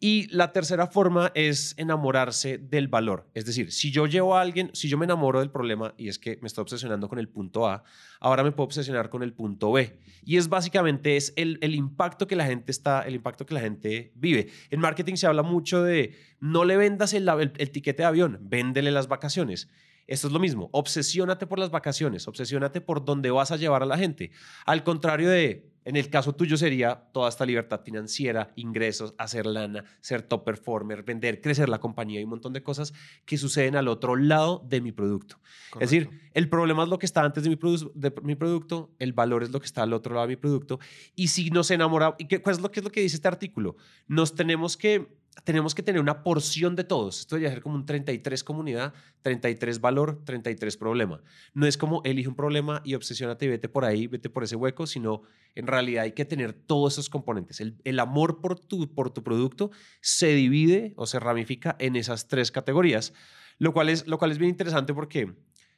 [0.05, 3.29] Y la tercera forma es enamorarse del valor.
[3.33, 6.19] Es decir, si yo llevo a alguien, si yo me enamoro del problema y es
[6.19, 7.85] que me estoy obsesionando con el punto A,
[8.19, 9.97] ahora me puedo obsesionar con el punto B.
[10.25, 14.11] Y es básicamente es el, impacto que la gente está, el impacto que la gente
[14.15, 14.49] vive.
[14.71, 18.39] En marketing se habla mucho de no le vendas el, el, el tiquete de avión,
[18.41, 19.69] véndele las vacaciones.
[20.05, 23.85] Esto es lo mismo, obsesiónate por las vacaciones, obsesiónate por dónde vas a llevar a
[23.85, 24.31] la gente.
[24.65, 29.83] Al contrario de, en el caso tuyo sería toda esta libertad financiera, ingresos, hacer lana,
[30.01, 32.93] ser top performer, vender, crecer la compañía y un montón de cosas
[33.25, 35.37] que suceden al otro lado de mi producto.
[35.71, 35.79] Correcto.
[35.79, 38.91] Es decir, el problema es lo que está antes de mi, produ de mi, producto,
[38.99, 40.79] el valor es lo que está al otro lado de mi producto.
[41.15, 43.75] Y si nos enamoramos, ¿y qué, lo que es lo que dice este artículo?
[44.07, 47.19] Nos tenemos que tenemos que tener una porción de todos.
[47.19, 51.21] Esto debería ser como un 33 comunidad, 33 valor, 33 problema.
[51.53, 54.55] No es como elige un problema y obsesiónate y vete por ahí, vete por ese
[54.55, 55.23] hueco, sino
[55.55, 57.59] en realidad hay que tener todos esos componentes.
[57.59, 62.27] El, el, amor por tu, por tu producto se divide o se ramifica en esas
[62.27, 63.13] tres categorías,
[63.59, 65.33] lo cual es, lo cual es bien interesante porque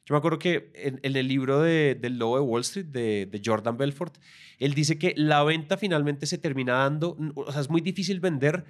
[0.06, 3.26] yo me acuerdo que en, en el libro de, del Lobo de Wall Street de,
[3.26, 4.16] de Jordan Belfort,
[4.58, 8.64] él dice que la venta finalmente se termina dando, o sea, es muy difícil vender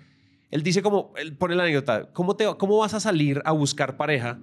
[0.50, 3.96] él dice como, él pone la anécdota, ¿cómo, te, ¿cómo vas a salir a buscar
[3.96, 4.38] pareja?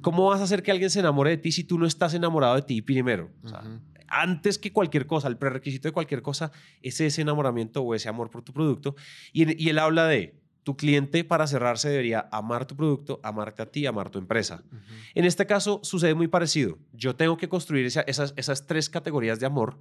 [0.00, 2.54] ¿Cómo vas a hacer que alguien se enamore de ti si tú no estás enamorado
[2.56, 3.30] de ti primero?
[3.42, 3.80] O sea, uh -huh.
[4.12, 6.50] Antes que cualquier cosa, el prerequisito de cualquier cosa
[6.82, 8.96] es ese enamoramiento o ese amor por tu producto.
[9.32, 13.66] Y, y él habla de, tu cliente para cerrarse debería amar tu producto, amarte a
[13.66, 14.62] ti, amar tu empresa.
[15.14, 16.78] En este caso sucede muy parecido.
[16.92, 19.78] Yo tengo que construir esas, esas tres categorías de amor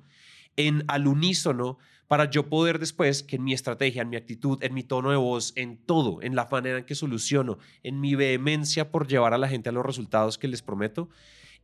[0.56, 1.78] en al unísono
[2.10, 5.16] para yo poder después que en mi estrategia, en mi actitud, en mi tono de
[5.16, 9.38] voz, en todo, en la manera en que soluciono, en mi vehemencia por llevar a
[9.38, 11.08] la gente a los resultados que les prometo,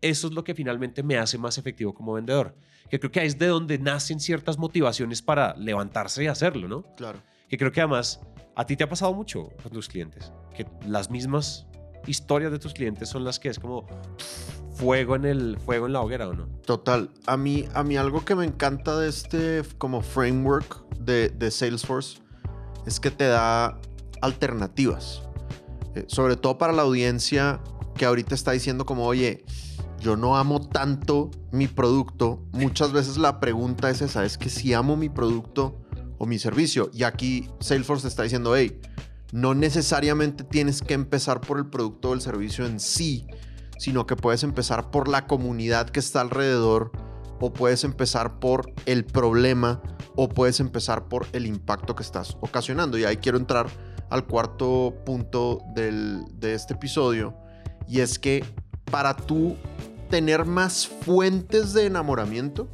[0.02, 2.56] eso es lo que finalmente me hace más efectivo como vendedor.
[2.92, 6.96] Que creo que ahí es de donde nacen ciertas motivaciones para levantarse y hacerlo, ¿no?
[6.96, 7.24] Claro.
[7.50, 8.22] Que creo que además
[8.56, 11.66] a ti te ha pasado mucho con tus clientes, que las mismas
[12.06, 13.88] historias de tus clientes son las que es como
[14.76, 16.48] fuego en el fuego en la hoguera o no.
[16.66, 17.10] Total.
[17.26, 22.20] A mí, a mí algo que me encanta de este como framework de, de Salesforce
[22.86, 23.80] es que te da
[24.22, 25.24] alternativas.
[25.96, 27.62] Eh, sobre todo para la audiencia
[27.96, 29.46] que ahorita está diciendo como, oye,
[30.00, 32.44] yo no amo tanto mi producto.
[32.52, 35.86] Muchas veces la pregunta es esa, es que si amo mi producto,
[36.18, 36.90] o mi servicio.
[36.94, 38.80] Y aquí Salesforce está diciendo, hey,
[39.32, 43.26] no necesariamente tienes que empezar por el producto o el servicio en sí,
[43.78, 46.92] sino que puedes empezar por la comunidad que está alrededor,
[47.40, 49.82] o puedes empezar por el problema,
[50.16, 52.98] o puedes empezar por el impacto que estás ocasionando.
[52.98, 53.68] Y ahí quiero entrar
[54.10, 57.36] al cuarto punto de este episodio,
[57.88, 58.44] y es que
[58.90, 59.58] para tú
[60.10, 62.68] tener más fuentes de enamoramiento,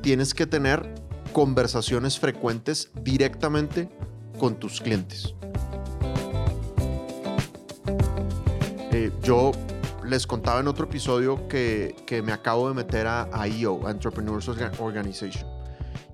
[0.00, 0.94] tienes que tener
[1.32, 3.88] conversaciones frecuentes directamente
[4.38, 5.34] con tus clientes.
[8.90, 9.52] Eh, yo
[10.04, 15.48] les contaba en otro episodio que, que me acabo de meter a, IO, Entrepreneurs Organization.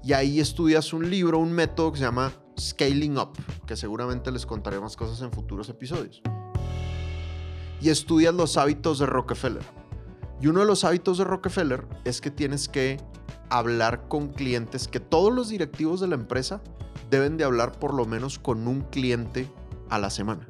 [0.03, 3.33] Y ahí estudias un libro, un método que se llama Scaling Up,
[3.67, 6.23] que seguramente les contaré más cosas en futuros episodios.
[7.81, 9.63] Y estudias los hábitos de Rockefeller.
[10.41, 12.99] Y uno de los hábitos de Rockefeller es que tienes que
[13.51, 16.61] hablar con clientes, que todos los directivos de la empresa
[17.11, 19.51] deben de hablar por lo menos con un cliente
[19.89, 20.47] a la semana.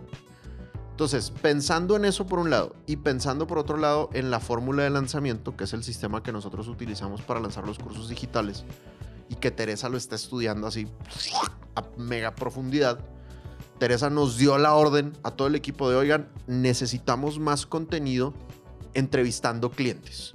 [0.99, 4.83] Entonces, pensando en eso por un lado y pensando por otro lado en la fórmula
[4.83, 8.65] de lanzamiento, que es el sistema que nosotros utilizamos para lanzar los cursos digitales
[9.29, 10.89] y que Teresa lo está estudiando así
[11.77, 12.99] a mega profundidad,
[13.79, 18.35] Teresa nos dio la orden a todo el equipo de, oigan, necesitamos más contenido
[18.93, 20.33] entrevistando clientes.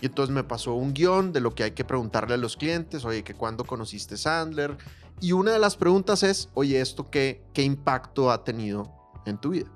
[0.00, 3.04] Y entonces me pasó un guion de lo que hay que preguntarle a los clientes,
[3.04, 4.78] oye, que cuándo conociste Sandler.
[5.20, 8.90] Y una de las preguntas es, oye, ¿esto qué, qué impacto ha tenido
[9.26, 9.70] en tu vida?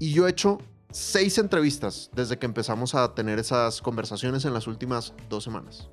[0.00, 0.56] Y yo he hecho
[0.90, 5.90] seis entrevistas desde que empezamos a tener esas conversaciones en las últimas dos semanas.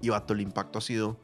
[0.00, 1.20] Y vato, el impacto ha sido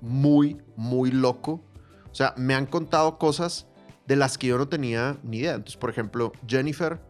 [0.00, 1.62] muy, muy loco.
[2.10, 3.66] O sea, me han contado cosas
[4.06, 5.56] de las que yo no tenía ni idea.
[5.56, 7.02] Entonces, por ejemplo, Jennifer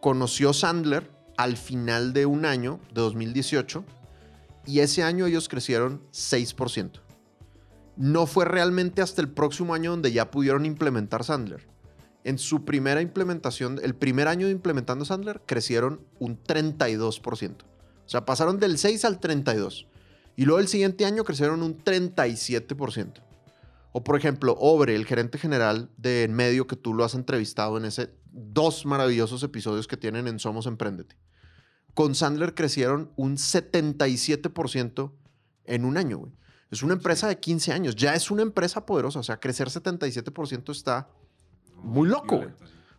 [0.00, 3.84] conoció Sandler al final de un año, de 2018,
[4.66, 7.00] y ese año ellos crecieron 6%.
[7.96, 11.72] No fue realmente hasta el próximo año donde ya pudieron implementar Sandler.
[12.24, 17.52] En su primera implementación, el primer año de implementando Sandler, crecieron un 32%.
[17.62, 19.86] O sea, pasaron del 6 al 32.
[20.36, 23.22] Y luego el siguiente año crecieron un 37%.
[23.92, 27.76] O por ejemplo, Obre, el gerente general de En Medio, que tú lo has entrevistado
[27.76, 31.16] en ese dos maravillosos episodios que tienen en Somos Emprendete.
[31.92, 35.12] Con Sandler crecieron un 77%
[35.66, 36.32] en un año, güey.
[36.70, 40.72] Es una empresa de 15 años, ya es una empresa poderosa, o sea, crecer 77%
[40.72, 41.08] está
[41.84, 42.44] muy loco.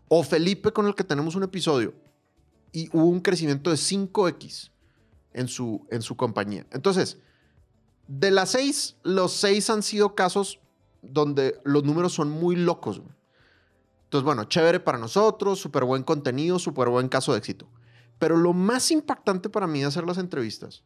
[0.07, 1.93] O Felipe con el que tenemos un episodio
[2.71, 4.71] y hubo un crecimiento de 5x
[5.33, 6.65] en su, en su compañía.
[6.71, 7.17] Entonces,
[8.07, 10.59] de las seis, los seis han sido casos
[11.01, 13.01] donde los números son muy locos.
[14.03, 17.67] Entonces, bueno, chévere para nosotros, súper buen contenido, súper buen caso de éxito.
[18.19, 20.83] Pero lo más impactante para mí de hacer las entrevistas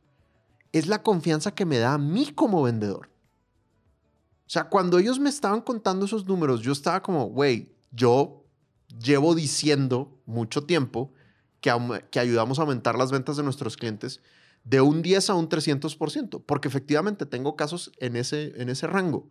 [0.72, 3.10] es la confianza que me da a mí como vendedor.
[4.48, 8.46] O sea, cuando ellos me estaban contando esos números, yo estaba como, güey, yo
[9.02, 11.14] llevo diciendo mucho tiempo
[11.62, 11.72] que,
[12.12, 14.22] que ayudamos a aumentar las ventas de nuestros clientes
[14.64, 19.30] de un 10 a un 300%, porque efectivamente tengo casos en ese, en ese rango.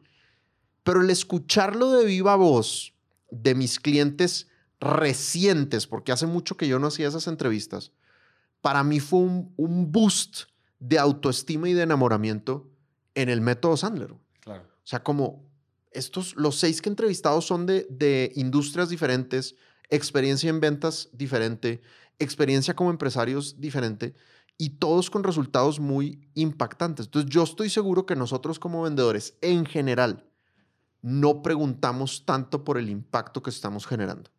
[0.82, 2.94] Pero el escucharlo de viva voz
[3.30, 4.48] de mis clientes
[4.80, 7.92] recientes, porque hace mucho que yo no hacía esas entrevistas,
[8.60, 10.44] para mí fue un, boost
[10.78, 12.68] de autoestima y de enamoramiento
[13.14, 14.14] en el método Sandler.
[14.40, 14.62] Claro.
[14.62, 15.47] O sea, como
[15.92, 19.56] estos, los seis que he entrevistado son de, de industrias diferentes,
[19.90, 21.80] experiencia en ventas diferente,
[22.18, 24.14] experiencia como empresarios diferente
[24.58, 27.06] y todos con resultados muy impactantes.
[27.06, 30.28] Entonces yo estoy seguro que nosotros como vendedores en general
[31.00, 34.30] no preguntamos tanto por el impacto que estamos generando.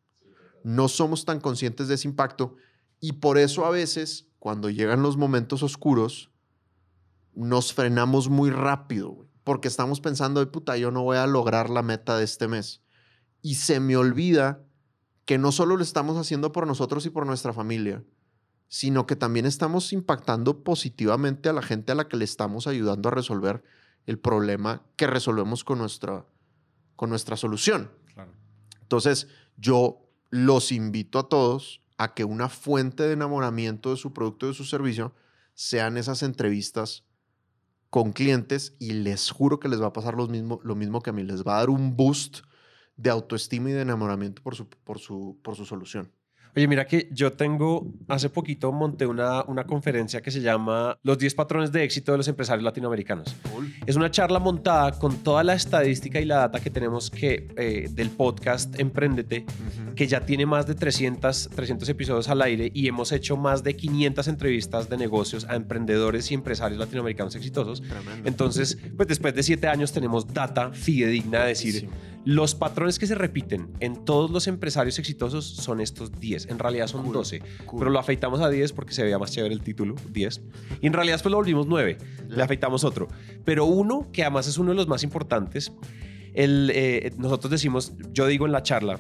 [0.64, 2.56] No somos tan conscientes de ese impacto
[3.00, 6.32] y por eso a veces cuando llegan los momentos oscuros
[7.34, 12.16] nos frenamos muy rápido, porque estamos pensando, puta, yo no voy a lograr la meta
[12.16, 12.84] de este mes.
[13.42, 14.62] y se me olvida
[15.26, 18.04] que no solo lo estamos haciendo por nosotros y por nuestra familia,
[18.68, 23.10] sino que también estamos impactando positivamente a la gente a la que le estamos ayudando
[23.10, 23.64] a resolver
[24.06, 26.28] el problema que resolvemos con nuestra,
[26.96, 27.90] con nuestra solución.
[28.14, 28.32] Claro.
[28.84, 34.46] Entonces, yo los invito a todos a que una fuente de enamoramiento de su producto
[34.46, 35.16] y de su servicio
[35.56, 37.04] sean esas entrevistas
[37.90, 41.10] con clientes y les juro que les va a pasar lo mismo, lo mismo que
[41.10, 41.24] a mí.
[41.24, 42.40] Les va a dar un boost
[42.98, 46.12] de autoestima y de enamoramiento por su, por su, por su solución.
[46.56, 51.20] Oye, mira que yo tengo, hace poquito monté una, una conferencia que se llama Los
[51.20, 53.36] 10 patrones de éxito de los empresarios latinoamericanos.
[53.86, 57.88] Es una charla montada con toda la estadística y la data que tenemos que, eh,
[57.92, 59.46] del podcast Emprendete,
[59.96, 63.76] que ya tiene más de 300, 300 episodios al aire y hemos hecho más de
[63.76, 67.82] 500 entrevistas de negocios a emprendedores y empresarios latinoamericanos exitosos.
[67.82, 68.28] Tremendo.
[68.28, 71.90] Entonces, pues después de siete años tenemos data fidedigna de decir.
[72.30, 76.50] Los patrones que se repiten en todos los empresarios exitosos son estos 10.
[76.52, 77.80] En realidad son Cool, 12, cool.
[77.80, 80.44] pero lo afeitamos a 10 porque se veía más chévere el título, 10.
[80.80, 83.08] Y en realidad después lo volvimos 9, le afeitamos otro.
[83.46, 85.72] Pero uno, que además es uno de los más importantes,
[86.36, 89.00] el, eh, nosotros decimos, yo digo en la charla,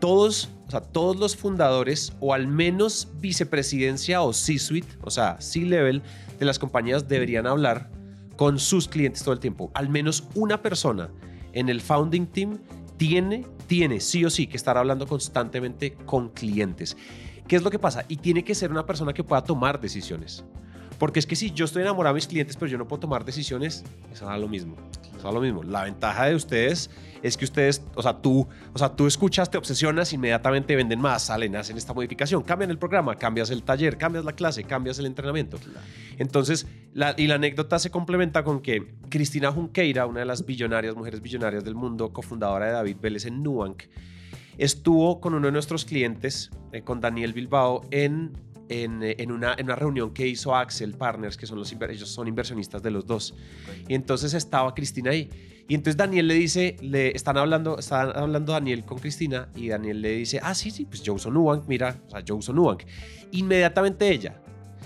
[0.00, 6.02] todos, o sea, todos los fundadores o al menos vicepresidencia o C-suite, o sea, C-level
[6.40, 7.92] de las compañías deberían hablar
[8.34, 9.70] con sus clientes todo el tiempo.
[9.72, 11.12] Al menos una persona
[11.52, 12.58] en el founding team
[12.96, 16.96] tiene, tiene sí o sí que estar hablando constantemente con clientes.
[17.48, 18.04] ¿Qué es lo que pasa?
[18.08, 20.44] Y tiene que ser una persona que pueda tomar decisiones.
[21.00, 23.24] Porque es que si yo estoy enamorado de mis clientes, pero yo no puedo tomar
[23.24, 24.76] decisiones, eso da lo mismo.
[25.16, 25.62] Eso da lo mismo.
[25.62, 26.90] La ventaja de ustedes
[27.22, 31.22] es que ustedes, o sea, tú, o sea, tú escuchas, te obsesionas, inmediatamente venden más,
[31.22, 35.06] salen, hacen esta modificación, cambian el programa, cambias el taller, cambias la clase, cambias el
[35.06, 35.58] entrenamiento.
[36.18, 40.94] Entonces, la, y la anécdota se complementa con que Cristina Junqueira, una de las billonarias,
[40.94, 43.84] mujeres billonarias del mundo, cofundadora de David Vélez en Nubank,
[44.58, 48.32] estuvo con uno de nuestros clientes, eh, con Daniel Bilbao, en,
[48.70, 52.08] en, eh, en una, en una reunión que hizo Axel Partners, que son los, ellos
[52.08, 53.34] son inversionistas de los dos.
[53.88, 55.28] Y entonces estaba Cristina ahí.
[55.68, 60.00] Y entonces Daniel le dice, le están hablando, están hablando Daniel con Cristina y Daniel
[60.00, 62.84] le dice, ah, sí, sí, pues yo uso Nubank, mira, o sea, yo uso Nubank.
[63.32, 64.40] Inmediatamente ella.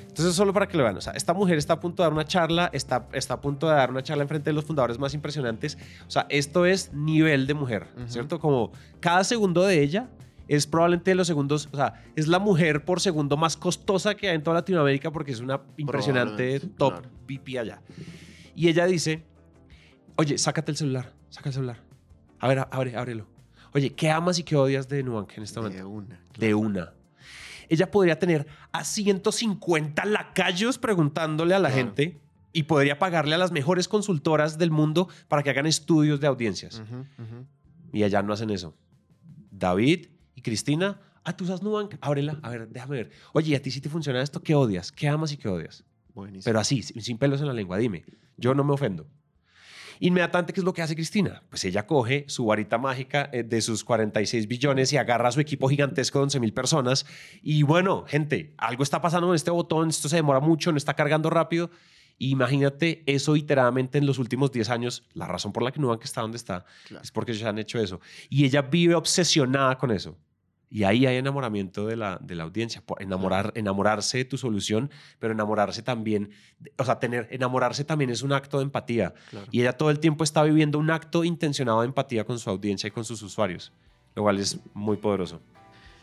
[0.09, 2.13] Entonces, solo para que lo vean, o sea, esta mujer está a punto de dar
[2.13, 5.13] una charla, está, está a punto de dar una charla enfrente de los fundadores más
[5.13, 5.77] impresionantes.
[6.07, 8.09] O sea, esto es nivel de mujer, Ujú.
[8.09, 8.39] ¿cierto?
[8.39, 8.71] Como
[9.01, 10.09] cada segundo de ella
[10.49, 14.29] es probablemente de los segundos, o sea, es la mujer por segundo más costosa que
[14.29, 17.09] hay en toda Latinoamérica porque es una impresionante top claro.
[17.29, 17.81] VP allá.
[18.55, 19.23] Y ella dice,
[20.17, 21.81] oye, sácate el celular, saca el celular.
[22.41, 23.27] A ver, abre, ábrelo.
[23.73, 25.79] Oye, ¿qué amas y qué odias de Nubank en este momento?
[25.79, 26.21] De una.
[26.39, 26.93] de una.
[27.69, 31.85] Ella podría tener a 150 lacayos preguntándole a la Claro.
[31.95, 32.21] gente
[32.53, 36.83] y podría pagarle a las mejores consultoras del mundo para que hagan estudios de audiencias.
[37.93, 38.77] Y allá no hacen eso.
[39.51, 43.11] David y Cristina, ah, tú usas Nubank, ábrela, a ver, déjame ver.
[43.33, 44.43] Oye, ¿y a ti sí te funciona esto?
[44.43, 44.93] ¿Qué odias?
[44.93, 45.85] ¿Qué amas y qué odias?
[46.15, 46.45] Buenísimo.
[46.45, 48.05] Pero así, sin pelos en la lengua, dime.
[48.37, 49.07] Yo no me ofendo.
[50.01, 51.43] Inmediatamente, ¿qué es lo que hace Cristina?
[51.49, 55.41] Pues ella coge su varita mágica eh, de sus 46 billones y agarra a su
[55.41, 57.07] equipo gigantesco de 11 mil personas.
[57.43, 60.95] Y bueno, gente, algo está pasando con este botón, esto se demora mucho, no está
[60.95, 61.71] cargando rápido.
[62.19, 65.05] Imagínate eso iteradamente en los últimos 10 años.
[65.15, 67.03] La razón por la que Nubank está donde está Claro.
[67.03, 68.01] es porque ellos han hecho eso.
[68.29, 70.17] Y ella vive obsesionada con eso.
[70.71, 74.91] Y ahí hay enamoramiento de la, de la audiencia, por enamorar, enamorarse de tu solución,
[75.21, 76.31] pero enamorarse también,
[76.77, 79.15] o sea, tener, enamorarse también es un acto de empatía.
[79.31, 79.47] Claro.
[79.53, 82.89] Y ella todo el tiempo está viviendo un acto intencionado de empatía con su audiencia
[82.89, 83.73] y con sus usuarios,
[84.17, 85.41] lo cual es muy poderoso.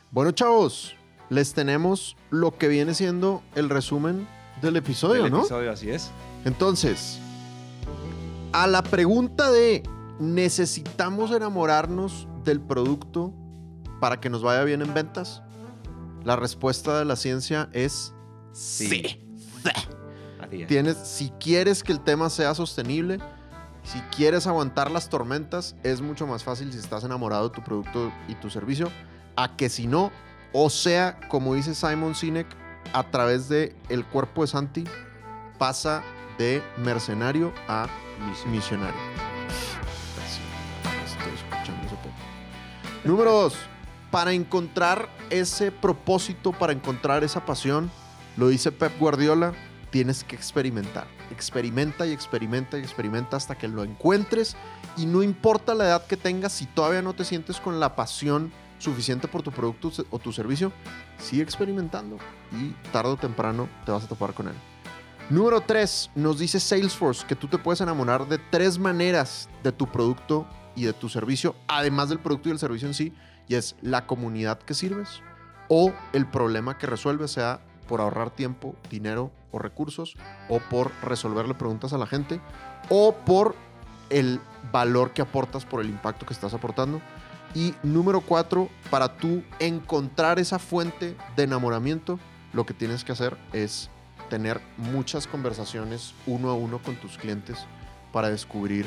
[0.10, 0.96] Bueno, chavos,
[1.30, 4.26] les tenemos lo que viene siendo el resumen
[4.62, 5.40] del episodio, El ¿no?
[5.40, 6.12] episodio, así es.
[6.46, 7.20] Entonces,
[8.52, 9.84] a la pregunta de
[10.20, 13.34] ¿necesitamos enamorarnos del producto
[14.00, 15.42] para que nos vaya bien en ventas?
[16.24, 18.14] La respuesta de la ciencia es
[18.54, 19.20] sí.
[20.40, 20.68] Así es.
[20.68, 23.20] Tienes, si quieres que el tema sea sostenible,
[23.84, 28.12] si quieres aguantar las tormentas, es mucho más fácil si estás enamorado de tu producto
[28.28, 28.90] y tu servicio,
[29.36, 30.12] a que si no,
[30.54, 32.48] o sea, como dice Simon Sinek,
[32.94, 34.84] a través de el cuerpo de Santi,
[35.58, 36.04] pasa
[36.38, 37.88] de mercenario a
[38.48, 39.00] misionario.
[41.06, 41.82] Estoy escuchando.
[43.04, 43.56] Número dos,
[44.12, 47.90] para encontrar ese propósito, para encontrar esa pasión,
[48.38, 49.54] lo dice Pep Guardiola,
[49.90, 51.08] tienes que experimentar.
[51.32, 54.56] Experimenta y experimenta y experimenta hasta que lo encuentres
[54.98, 58.52] y no importa la edad que tengas, si todavía no te sientes con la pasión
[58.82, 60.72] suficiente por tu producto o tu servicio,
[61.18, 62.18] sigue experimentando
[62.52, 64.56] y tarde o temprano te vas a topar con él.
[65.30, 69.88] Número 3, nos dice Salesforce que tú te puedes enamorar de tres maneras de tu
[69.88, 73.14] producto y de tu servicio, además del producto y el servicio en sí,
[73.48, 75.22] y es la comunidad que sirves
[75.70, 80.18] o el problema que resuelves, sea por ahorrar tiempo, dinero o recursos,
[80.50, 82.42] o por resolverle preguntas a la gente,
[82.90, 83.56] o por
[84.10, 87.02] el valor que aportas por el impacto que estás aportando.
[87.54, 92.20] Y número cuatro, para tú encontrar esa fuente de enamoramiento,
[92.54, 93.90] lo que tienes que hacer es
[94.30, 97.58] tener muchas conversaciones uno a uno con tus clientes
[98.14, 98.86] para descubrir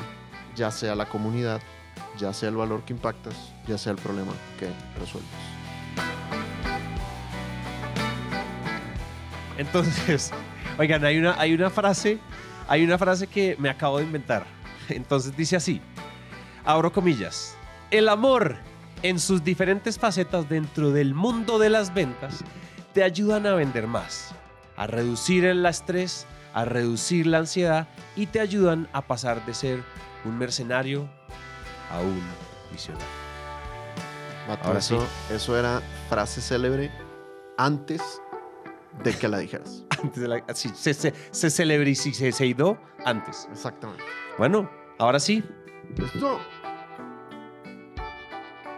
[0.57, 1.61] ya sea la comunidad,
[2.17, 3.35] ya sea el valor que impactas,
[3.67, 5.31] ya sea el problema que resuelves.
[9.59, 10.33] Entonces,
[10.79, 12.19] oigan, hay una, hay una frase,
[12.69, 14.47] hay una frase que me acabo de inventar.
[14.89, 15.81] Entonces dice así,
[16.65, 17.54] abro comillas,
[17.99, 18.57] el amor
[19.03, 22.42] en sus diferentes facetas dentro del mundo de las ventas
[22.92, 24.34] te ayudan a vender más,
[24.76, 29.82] a reducir el estrés, a reducir la ansiedad y te ayudan a pasar de ser
[30.24, 31.09] un mercenario
[31.90, 32.22] a un
[32.72, 33.07] visionario.
[34.62, 36.90] Ahora eso, eso era frase célebre
[37.57, 38.03] antes
[39.03, 39.84] de que la dijeras.
[40.05, 43.49] Antes de la, sí, se, se, se celebrici- se, se idó antes.
[43.51, 44.05] Exactamente.
[44.36, 45.42] Bueno, ahora sí,
[45.97, 46.38] Esto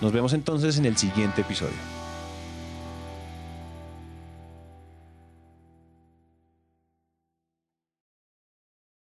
[0.00, 1.95] Nos vemos entonces en el siguiente episodio.